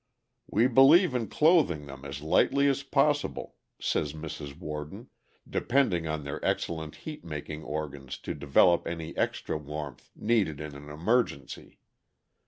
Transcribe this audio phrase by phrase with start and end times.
[0.47, 4.57] ]"'We believe in clothing them as lightly as possible,' says Mrs.
[4.57, 5.11] Worden,
[5.47, 10.89] 'depending on their excellent heat making organs to develop any extra warmth needed in an
[10.89, 11.77] emergency.